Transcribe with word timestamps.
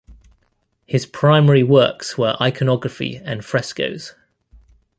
His 0.87 1.05
primary 1.05 1.61
works 1.61 2.17
were 2.17 2.35
iconography 2.41 3.17
and 3.23 3.45
frescos. 3.45 4.15